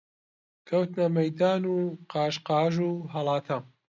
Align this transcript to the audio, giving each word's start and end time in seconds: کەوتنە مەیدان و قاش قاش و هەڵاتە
کەوتنە 0.67 1.05
مەیدان 1.17 1.61
و 1.73 1.75
قاش 2.11 2.35
قاش 2.47 2.75
و 2.87 2.89
هەڵاتە 3.13 3.57